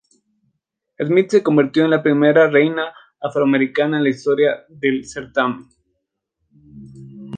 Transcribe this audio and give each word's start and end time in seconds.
Smith 0.97 1.29
se 1.29 1.43
convirtió 1.43 1.83
en 1.83 1.91
la 1.91 2.01
primera 2.01 2.49
reina 2.49 2.91
afroamericana 3.19 3.97
en 3.97 4.03
la 4.05 4.09
historia 4.09 4.65
del 4.67 5.05
certamen. 5.05 5.67